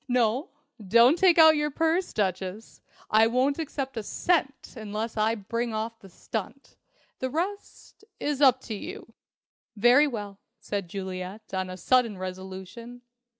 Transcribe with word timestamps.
No, 0.07 0.49
don't 0.83 1.15
take 1.15 1.37
out 1.37 1.55
your 1.55 1.69
purse, 1.69 2.11
Duchess! 2.11 2.81
I 3.11 3.27
won't 3.27 3.59
accept 3.59 3.95
a 3.97 4.01
cent 4.01 4.73
unless 4.75 5.15
I 5.15 5.35
bring 5.35 5.75
off 5.75 5.99
the 5.99 6.09
stunt. 6.09 6.75
The 7.19 7.29
rest 7.29 8.03
is 8.19 8.41
up 8.41 8.61
to 8.61 8.73
you." 8.73 9.13
"Very 9.75 10.07
well," 10.07 10.39
said 10.59 10.89
Juliet 10.89 11.53
on 11.53 11.69
a 11.69 11.77
sudden 11.77 12.17
resolution. 12.17 13.03